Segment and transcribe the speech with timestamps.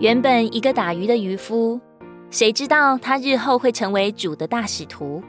[0.00, 1.80] 原本一个打鱼的渔夫，
[2.30, 5.20] 谁知道他日后会成为主的大使徒？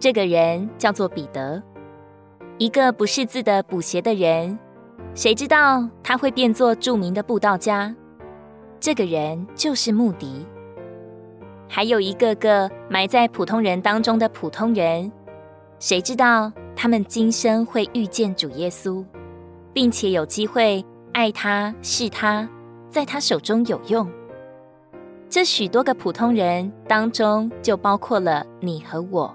[0.00, 1.62] 这个人叫做彼得。
[2.58, 4.58] 一个不识字的补鞋的人，
[5.14, 7.94] 谁知道他会变作著名的布道家？
[8.80, 10.44] 这个人就是穆迪。
[11.68, 15.10] 还有一个个埋在普通人当中的普通人，
[15.78, 19.04] 谁知道他们今生会遇见主耶稣，
[19.72, 22.48] 并且有机会爱他、是他。
[22.94, 24.08] 在他手中有用。
[25.28, 29.34] 这许多个普通人当中，就包括了你和我。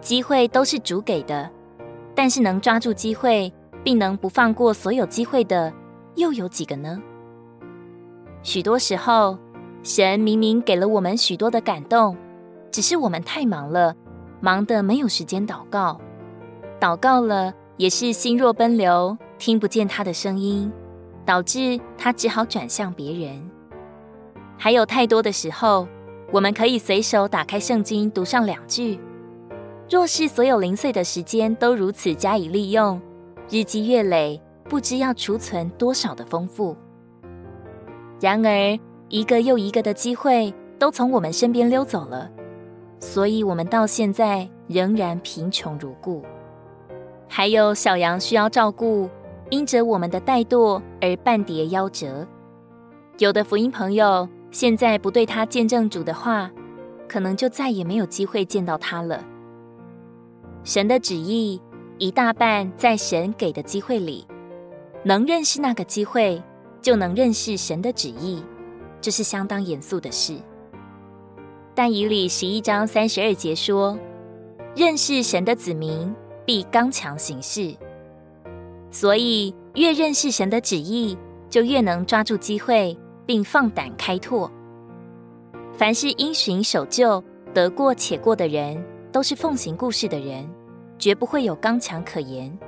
[0.00, 1.50] 机会都是主给的，
[2.14, 3.52] 但是能抓住机会，
[3.84, 5.70] 并能不放过所有机会的，
[6.14, 6.98] 又有几个呢？
[8.42, 9.36] 许多时候，
[9.82, 12.16] 神明明给了我们许多的感动，
[12.70, 13.94] 只是我们太忙了，
[14.40, 16.00] 忙得没有时间祷告。
[16.80, 20.72] 祷告了，也是心若奔流，听不见他的声音。
[21.28, 23.50] 导致他只好转向别人。
[24.56, 25.86] 还有太多的时候，
[26.32, 28.98] 我们可以随手打开圣经读上两句。
[29.90, 32.98] 若是所有零碎的时间都如此加以利用，
[33.50, 36.74] 日积月累，不知要储存多少的丰富。
[38.22, 38.78] 然而，
[39.10, 42.30] 一个又一个的机会都从我们身边溜走了，
[43.00, 46.22] 所以我们到现在仍然贫穷如故。
[47.28, 49.10] 还有小羊需要照顾。
[49.50, 52.26] 因着我们的怠惰而半跌夭折，
[53.18, 56.50] 有的福音朋友现在不对他见证主的话，
[57.08, 59.24] 可能就再也没有机会见到他了。
[60.64, 61.58] 神的旨意
[61.96, 64.26] 一大半在神给的机会里，
[65.02, 66.42] 能认识那个机会，
[66.82, 68.42] 就能认识神的旨意，
[69.00, 70.36] 这是相当严肃的事。
[71.74, 73.98] 但以理十一章三十二节说
[74.76, 77.74] ：“认识神的子民，必刚强行事。”
[78.90, 81.16] 所以，越认识神的旨意，
[81.50, 82.96] 就越能抓住机会，
[83.26, 84.50] 并放胆开拓。
[85.74, 88.82] 凡是因循守旧、得过且过的人，
[89.12, 90.48] 都是奉行故事的人，
[90.98, 92.58] 绝不会有刚强可言。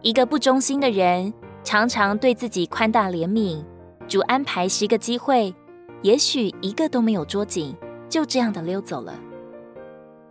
[0.00, 1.32] 一个不忠心的人，
[1.62, 3.62] 常常对自己宽大怜悯，
[4.08, 5.54] 主安排十个机会，
[6.00, 7.76] 也许一个都没有捉紧，
[8.08, 9.14] 就这样的溜走了。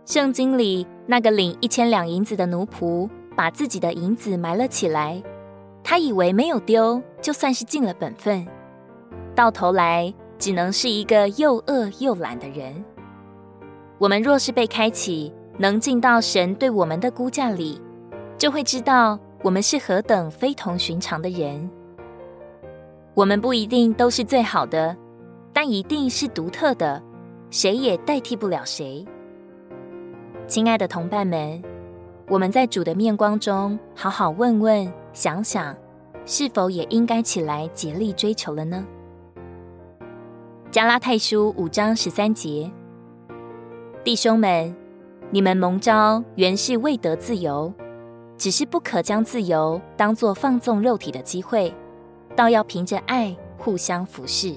[0.04, 3.08] 圣经里那个领一千两银子的奴仆。
[3.36, 5.22] 把自己的银子埋了起来，
[5.82, 8.46] 他以为没有丢，就算是尽了本分。
[9.34, 12.84] 到头来，只能是一个又饿又懒的人。
[13.98, 17.80] 我们若是被开启，能进到神对我们的估价里，
[18.36, 21.70] 就会知道我们是何等非同寻常的人。
[23.14, 24.96] 我们不一定都是最好的，
[25.52, 27.02] 但一定是独特的，
[27.50, 29.06] 谁也代替不了谁。
[30.46, 31.71] 亲爱的同伴们。
[32.32, 35.76] 我们在主的面光中，好好问问、想想，
[36.24, 38.86] 是否也应该起来竭力追求了呢？
[40.70, 42.72] 加拉太书五章十三节，
[44.02, 44.74] 弟兄们，
[45.30, 47.70] 你们蒙召原是为得自由，
[48.38, 51.74] 只是不可将自由当作放纵肉体的机会，
[52.34, 54.56] 倒要凭着爱互相服侍。